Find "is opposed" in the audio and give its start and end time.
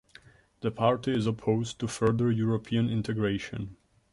1.13-1.77